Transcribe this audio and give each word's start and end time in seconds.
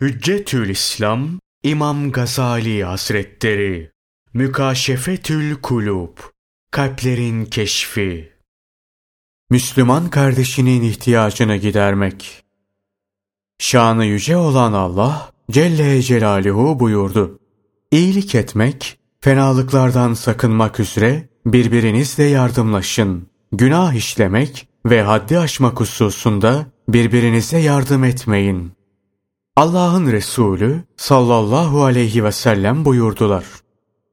Hüccetül 0.00 0.68
İslam 0.68 1.28
İmam 1.62 2.12
Gazali 2.12 2.84
Hazretleri 2.84 3.90
Mükaşefetül 4.34 5.54
Kulub 5.54 6.18
Kalplerin 6.70 7.44
Keşfi 7.44 8.32
Müslüman 9.50 10.10
kardeşinin 10.10 10.82
ihtiyacını 10.82 11.56
gidermek 11.56 12.44
Şanı 13.58 14.04
yüce 14.04 14.36
olan 14.36 14.72
Allah 14.72 15.32
Celle 15.50 16.02
Celaluhu 16.02 16.80
buyurdu. 16.80 17.38
İyilik 17.90 18.34
etmek, 18.34 18.98
fenalıklardan 19.20 20.14
sakınmak 20.14 20.80
üzere 20.80 21.28
birbirinizle 21.46 22.24
yardımlaşın. 22.24 23.26
Günah 23.52 23.94
işlemek 23.94 24.68
ve 24.86 25.02
haddi 25.02 25.38
aşmak 25.38 25.80
hususunda 25.80 26.66
birbirinize 26.88 27.58
yardım 27.58 28.04
etmeyin. 28.04 28.75
Allah'ın 29.56 30.12
Resulü 30.12 30.82
sallallahu 30.96 31.84
aleyhi 31.84 32.24
ve 32.24 32.32
sellem 32.32 32.84
buyurdular. 32.84 33.44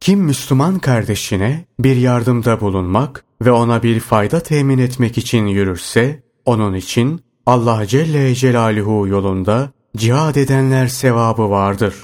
Kim 0.00 0.20
Müslüman 0.20 0.78
kardeşine 0.78 1.64
bir 1.78 1.96
yardımda 1.96 2.60
bulunmak 2.60 3.24
ve 3.42 3.52
ona 3.52 3.82
bir 3.82 4.00
fayda 4.00 4.40
temin 4.40 4.78
etmek 4.78 5.18
için 5.18 5.46
yürürse, 5.46 6.22
onun 6.44 6.74
için 6.74 7.20
Allah 7.46 7.86
Celle 7.86 8.34
Celaluhu 8.34 9.08
yolunda 9.08 9.70
cihad 9.96 10.36
edenler 10.36 10.88
sevabı 10.88 11.50
vardır. 11.50 11.94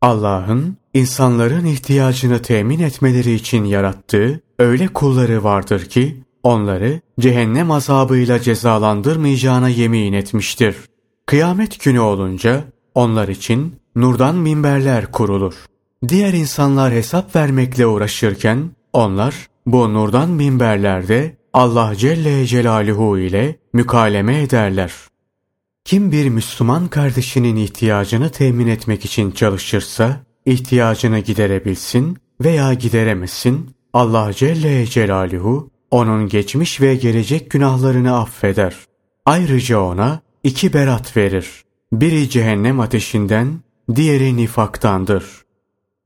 Allah'ın 0.00 0.76
insanların 0.94 1.64
ihtiyacını 1.64 2.42
temin 2.42 2.80
etmeleri 2.80 3.32
için 3.32 3.64
yarattığı 3.64 4.40
öyle 4.58 4.88
kulları 4.88 5.44
vardır 5.44 5.84
ki, 5.84 6.24
onları 6.42 7.00
cehennem 7.20 7.70
azabıyla 7.70 8.40
cezalandırmayacağına 8.40 9.68
yemin 9.68 10.12
etmiştir. 10.12 10.76
Kıyamet 11.30 11.80
günü 11.84 12.00
olunca 12.00 12.64
onlar 12.94 13.28
için 13.28 13.76
nurdan 13.96 14.36
minberler 14.36 15.12
kurulur. 15.12 15.54
Diğer 16.08 16.32
insanlar 16.32 16.92
hesap 16.92 17.36
vermekle 17.36 17.86
uğraşırken 17.86 18.70
onlar 18.92 19.34
bu 19.66 19.94
nurdan 19.94 20.30
minberlerde 20.30 21.36
Allah 21.52 21.96
Celle 21.96 22.46
Celaluhu 22.46 23.18
ile 23.18 23.56
mükaleme 23.72 24.42
ederler. 24.42 24.92
Kim 25.84 26.12
bir 26.12 26.28
Müslüman 26.28 26.88
kardeşinin 26.88 27.56
ihtiyacını 27.56 28.30
temin 28.30 28.66
etmek 28.66 29.04
için 29.04 29.30
çalışırsa, 29.30 30.20
ihtiyacını 30.46 31.18
giderebilsin 31.18 32.18
veya 32.40 32.74
gideremesin, 32.74 33.70
Allah 33.92 34.32
Celle 34.32 34.86
Celaluhu 34.86 35.70
onun 35.90 36.28
geçmiş 36.28 36.80
ve 36.80 36.94
gelecek 36.94 37.50
günahlarını 37.50 38.18
affeder. 38.18 38.76
Ayrıca 39.26 39.80
ona 39.80 40.20
iki 40.44 40.72
berat 40.72 41.16
verir. 41.16 41.64
Biri 41.92 42.30
cehennem 42.30 42.80
ateşinden, 42.80 43.60
diğeri 43.94 44.36
nifaktandır. 44.36 45.24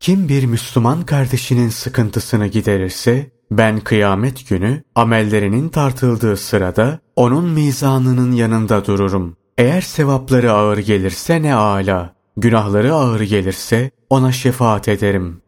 Kim 0.01 0.29
bir 0.29 0.45
Müslüman 0.45 1.03
kardeşinin 1.03 1.69
sıkıntısını 1.69 2.47
giderirse, 2.47 3.31
ben 3.51 3.81
kıyamet 3.81 4.49
günü 4.49 4.83
amellerinin 4.95 5.69
tartıldığı 5.69 6.37
sırada 6.37 6.99
onun 7.17 7.45
mizanının 7.49 8.33
yanında 8.33 8.87
dururum. 8.87 9.37
Eğer 9.59 9.81
sevapları 9.81 10.53
ağır 10.53 10.79
gelirse 10.79 11.43
ne 11.43 11.55
âlâ, 11.55 12.15
günahları 12.37 12.95
ağır 12.95 13.21
gelirse 13.21 13.91
ona 14.11 14.33
şefaat 14.33 14.89
ederim. 14.89 15.41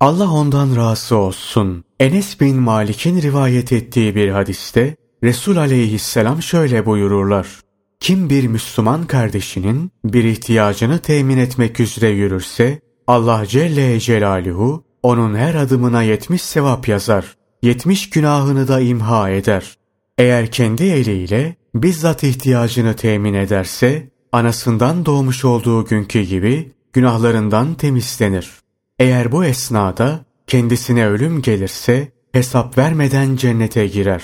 Allah 0.00 0.30
ondan 0.30 0.76
razı 0.76 1.16
olsun. 1.16 1.84
Enes 2.00 2.40
bin 2.40 2.56
Malik'in 2.56 3.22
rivayet 3.22 3.72
ettiği 3.72 4.14
bir 4.14 4.28
hadiste 4.28 4.96
Resul 5.22 5.56
aleyhisselam 5.56 6.42
şöyle 6.42 6.86
buyururlar. 6.86 7.65
Kim 8.00 8.30
bir 8.30 8.46
Müslüman 8.46 9.06
kardeşinin 9.06 9.90
bir 10.04 10.24
ihtiyacını 10.24 10.98
temin 10.98 11.38
etmek 11.38 11.80
üzere 11.80 12.08
yürürse 12.08 12.80
Allah 13.06 13.46
Celle 13.46 14.00
Celaluhu 14.00 14.84
onun 15.02 15.34
her 15.34 15.54
adımına 15.54 16.02
yetmiş 16.02 16.42
sevap 16.42 16.88
yazar. 16.88 17.36
Yetmiş 17.62 18.10
günahını 18.10 18.68
da 18.68 18.80
imha 18.80 19.30
eder. 19.30 19.76
Eğer 20.18 20.50
kendi 20.50 20.84
eliyle 20.84 21.56
bizzat 21.74 22.22
ihtiyacını 22.22 22.96
temin 22.96 23.34
ederse 23.34 24.10
anasından 24.32 25.06
doğmuş 25.06 25.44
olduğu 25.44 25.84
günkü 25.84 26.20
gibi 26.20 26.72
günahlarından 26.92 27.74
temizlenir. 27.74 28.50
Eğer 28.98 29.32
bu 29.32 29.44
esnada 29.44 30.24
kendisine 30.46 31.06
ölüm 31.06 31.42
gelirse 31.42 32.12
hesap 32.32 32.78
vermeden 32.78 33.36
cennete 33.36 33.86
girer. 33.86 34.22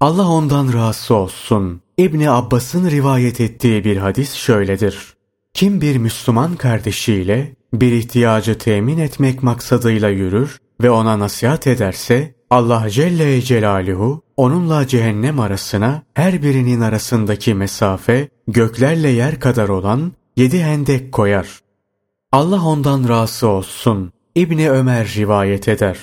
Allah 0.00 0.28
ondan 0.28 0.72
razı 0.72 1.14
olsun. 1.14 1.80
İbni 1.96 2.30
Abbas'ın 2.30 2.90
rivayet 2.90 3.40
ettiği 3.40 3.84
bir 3.84 3.96
hadis 3.96 4.34
şöyledir. 4.34 5.14
Kim 5.54 5.80
bir 5.80 5.96
Müslüman 5.96 6.56
kardeşiyle 6.56 7.56
bir 7.72 7.92
ihtiyacı 7.92 8.58
temin 8.58 8.98
etmek 8.98 9.42
maksadıyla 9.42 10.08
yürür 10.08 10.58
ve 10.82 10.90
ona 10.90 11.18
nasihat 11.18 11.66
ederse 11.66 12.34
Allah 12.50 12.90
Celle 12.90 13.42
Celaluhu 13.42 14.22
onunla 14.36 14.86
cehennem 14.86 15.40
arasına 15.40 16.02
her 16.14 16.42
birinin 16.42 16.80
arasındaki 16.80 17.54
mesafe 17.54 18.28
göklerle 18.48 19.08
yer 19.08 19.40
kadar 19.40 19.68
olan 19.68 20.12
yedi 20.36 20.62
hendek 20.62 21.12
koyar. 21.12 21.60
Allah 22.32 22.64
ondan 22.64 23.08
razı 23.08 23.48
olsun. 23.48 24.12
İbni 24.34 24.70
Ömer 24.70 25.14
rivayet 25.16 25.68
eder. 25.68 25.98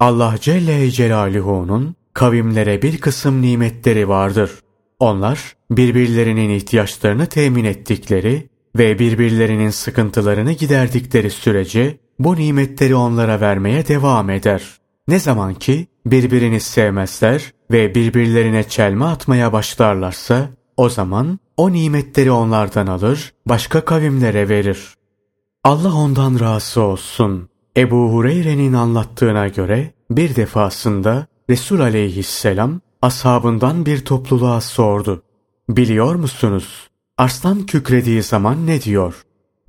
Allah 0.00 0.34
Celle 0.40 0.90
Celaluhu'nun 0.90 1.94
kavimlere 2.14 2.82
bir 2.82 2.98
kısım 2.98 3.42
nimetleri 3.42 4.08
vardır. 4.08 4.50
Onlar 4.98 5.56
birbirlerinin 5.70 6.50
ihtiyaçlarını 6.50 7.26
temin 7.26 7.64
ettikleri 7.64 8.48
ve 8.78 8.98
birbirlerinin 8.98 9.70
sıkıntılarını 9.70 10.52
giderdikleri 10.52 11.30
sürece 11.30 11.98
bu 12.18 12.36
nimetleri 12.36 12.94
onlara 12.94 13.40
vermeye 13.40 13.88
devam 13.88 14.30
eder. 14.30 14.62
Ne 15.08 15.18
zaman 15.18 15.54
ki 15.54 15.86
birbirini 16.06 16.60
sevmezler 16.60 17.52
ve 17.70 17.94
birbirlerine 17.94 18.64
çelme 18.64 19.04
atmaya 19.04 19.52
başlarlarsa 19.52 20.48
o 20.76 20.88
zaman 20.88 21.38
o 21.56 21.72
nimetleri 21.72 22.30
onlardan 22.30 22.86
alır, 22.86 23.32
başka 23.46 23.84
kavimlere 23.84 24.48
verir. 24.48 24.94
Allah 25.64 25.94
ondan 25.94 26.40
razı 26.40 26.80
olsun. 26.80 27.48
Ebu 27.76 28.12
Hureyre'nin 28.12 28.72
anlattığına 28.72 29.48
göre 29.48 29.94
bir 30.10 30.36
defasında 30.36 31.26
Resul 31.50 31.80
aleyhisselam 31.80 32.80
ashabından 33.02 33.86
bir 33.86 34.04
topluluğa 34.04 34.60
sordu. 34.60 35.22
Biliyor 35.68 36.14
musunuz? 36.14 36.88
Arslan 37.18 37.66
kükrediği 37.66 38.22
zaman 38.22 38.66
ne 38.66 38.82
diyor? 38.82 39.22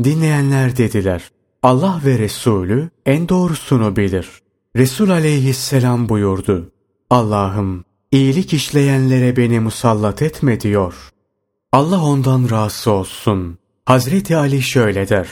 Dinleyenler 0.04 0.78
dediler. 0.78 1.30
Allah 1.64 2.02
ve 2.06 2.20
Resulü 2.20 2.90
en 3.06 3.30
doğrusunu 3.30 3.96
bilir. 3.96 4.30
Resul 4.76 5.10
aleyhisselam 5.10 6.10
buyurdu. 6.10 6.72
Allah'ım 7.10 7.86
iyilik 8.12 8.54
işleyenlere 8.54 9.38
beni 9.38 9.60
musallat 9.60 10.22
etme 10.22 10.60
diyor. 10.60 10.94
Allah 11.72 12.04
ondan 12.04 12.50
razı 12.50 12.92
olsun. 12.92 13.58
Hazreti 13.86 14.38
Ali 14.38 14.62
şöyle 14.62 15.10
der. 15.10 15.28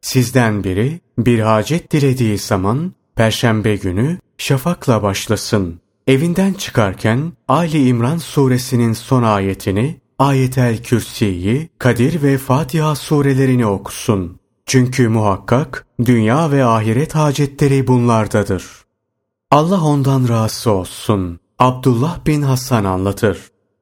Sizden 0.00 0.64
biri 0.64 1.00
bir 1.18 1.40
hacet 1.40 1.92
dilediği 1.92 2.38
zaman 2.38 2.92
perşembe 3.16 3.76
günü 3.76 4.18
şafakla 4.38 5.02
başlasın. 5.02 5.80
Evinden 6.06 6.52
çıkarken 6.52 7.32
Ali 7.48 7.88
İmran 7.88 8.18
suresinin 8.18 8.92
son 8.92 9.22
ayetini, 9.22 10.00
Ayetel 10.18 10.82
Kürsi'yi, 10.82 11.68
Kadir 11.78 12.22
ve 12.22 12.38
Fatiha 12.38 12.94
surelerini 12.94 13.66
okusun. 13.66 14.40
Çünkü 14.66 15.08
muhakkak 15.08 15.86
dünya 16.04 16.50
ve 16.50 16.64
ahiret 16.64 17.14
hacetleri 17.14 17.86
bunlardadır. 17.86 18.64
Allah 19.50 19.80
ondan 19.80 20.28
razı 20.28 20.70
olsun. 20.70 21.40
Abdullah 21.58 22.26
bin 22.26 22.42
Hasan 22.42 22.84
anlatır. 22.84 23.38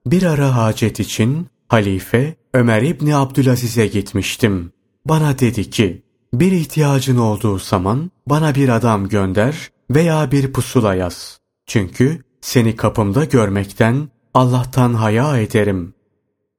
Bir 0.06 0.22
ara 0.22 0.56
hacet 0.56 1.00
için 1.00 1.46
halife 1.68 2.36
Ömer 2.54 2.82
İbni 2.82 3.16
Abdülaziz'e 3.16 3.86
gitmiştim. 3.86 4.72
Bana 5.06 5.38
dedi 5.38 5.70
ki, 5.70 6.02
bir 6.34 6.52
ihtiyacın 6.52 7.16
olduğu 7.16 7.58
zaman 7.58 8.10
bana 8.26 8.54
bir 8.54 8.68
adam 8.68 9.08
gönder 9.08 9.70
veya 9.90 10.30
bir 10.32 10.52
pusula 10.52 10.94
yaz. 10.94 11.40
Çünkü 11.66 12.22
seni 12.40 12.76
kapımda 12.76 13.24
görmekten 13.24 14.08
Allah'tan 14.34 14.94
haya 14.94 15.38
ederim. 15.38 15.94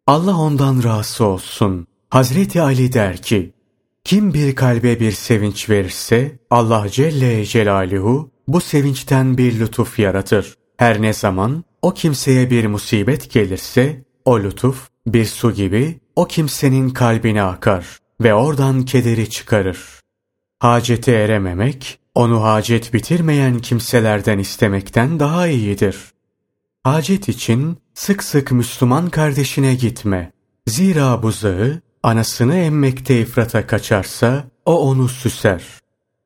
Allah 0.07 0.37
ondan 0.37 0.83
razı 0.83 1.25
olsun. 1.25 1.87
Hazreti 2.09 2.61
Ali 2.61 2.93
der 2.93 3.21
ki, 3.21 3.53
kim 4.03 4.33
bir 4.33 4.55
kalbe 4.55 4.99
bir 4.99 5.11
sevinç 5.11 5.69
verirse 5.69 6.39
Allah 6.49 6.89
Celle 6.89 7.45
Celaluhu 7.45 8.31
bu 8.47 8.61
sevinçten 8.61 9.37
bir 9.37 9.59
lütuf 9.59 9.99
yaratır. 9.99 10.55
Her 10.77 11.01
ne 11.01 11.13
zaman 11.13 11.63
o 11.81 11.93
kimseye 11.93 12.49
bir 12.49 12.65
musibet 12.65 13.31
gelirse 13.31 14.03
o 14.25 14.39
lütuf 14.39 14.89
bir 15.07 15.25
su 15.25 15.51
gibi 15.51 15.99
o 16.15 16.25
kimsenin 16.25 16.89
kalbine 16.89 17.43
akar 17.43 17.99
ve 18.21 18.33
oradan 18.33 18.85
kederi 18.85 19.29
çıkarır. 19.29 19.79
Hacete 20.59 21.11
erememek, 21.11 21.99
onu 22.15 22.43
hacet 22.43 22.93
bitirmeyen 22.93 23.59
kimselerden 23.59 24.39
istemekten 24.39 25.19
daha 25.19 25.47
iyidir. 25.47 25.97
Hacet 26.83 27.29
için 27.29 27.77
sık 27.93 28.23
sık 28.23 28.51
Müslüman 28.51 29.09
kardeşine 29.09 29.75
gitme. 29.75 30.31
Zira 30.67 31.23
buzağı 31.23 31.81
anasını 32.03 32.55
emmekte 32.55 33.21
ifrata 33.21 33.67
kaçarsa 33.67 34.43
o 34.65 34.89
onu 34.89 35.09
süser. 35.09 35.63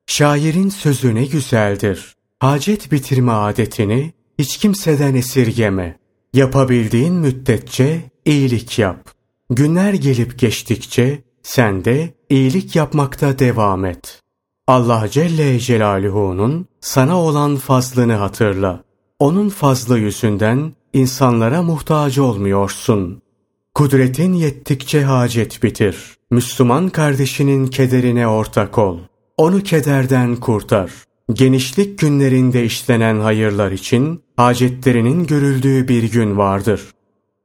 Şairin 0.07 0.69
sözü 0.69 1.15
ne 1.15 1.25
güzeldir. 1.25 2.15
Hacet 2.39 2.91
bitirme 2.91 3.31
adetini 3.31 4.13
hiç 4.39 4.57
kimseden 4.57 5.15
esirgeme. 5.15 5.99
Yapabildiğin 6.33 7.13
müddetçe 7.13 8.01
iyilik 8.25 8.79
yap. 8.79 9.09
Günler 9.49 9.93
gelip 9.93 10.39
geçtikçe 10.39 11.23
sen 11.43 11.85
de 11.85 12.13
iyilik 12.29 12.75
yapmakta 12.75 13.39
devam 13.39 13.85
et. 13.85 14.21
Allah 14.69 15.07
Celle 15.09 15.59
Celaluhu'nun 15.59 16.65
sana 16.81 17.21
olan 17.21 17.55
fazlını 17.55 18.13
hatırla. 18.13 18.83
Onun 19.19 19.49
fazlı 19.49 19.99
yüzünden 19.99 20.73
insanlara 20.93 21.61
muhtaç 21.61 22.17
olmuyorsun. 22.17 23.21
Kudretin 23.73 24.33
yettikçe 24.33 25.03
hacet 25.03 25.63
bitir. 25.63 26.15
Müslüman 26.31 26.89
kardeşinin 26.89 27.67
kederine 27.67 28.27
ortak 28.27 28.77
ol. 28.77 28.99
Onu 29.37 29.63
kederden 29.63 30.35
kurtar. 30.35 30.91
Genişlik 31.33 31.99
günlerinde 31.99 32.63
işlenen 32.63 33.19
hayırlar 33.19 33.71
için 33.71 34.23
hacetlerinin 34.37 35.27
görüldüğü 35.27 35.87
bir 35.87 36.11
gün 36.11 36.37
vardır. 36.37 36.81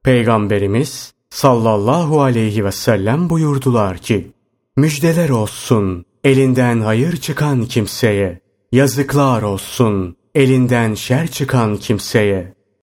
Peygamberimiz 0.03 1.13
sallallahu 1.31 2.23
aleyhi 2.23 2.65
ve 2.65 2.73
sellem 2.73 3.31
buyurdular 3.31 3.99
ki, 3.99 4.33
Müjdeler 4.77 5.29
olsun 5.29 6.05
elinden 6.25 6.81
hayır 6.81 7.17
çıkan 7.17 7.65
kimseye, 7.65 8.41
yazıklar 8.73 9.43
olsun 9.43 10.17
elinden 10.35 10.95
şer 10.95 11.27
çıkan 11.27 11.77
kimseye. 11.77 12.54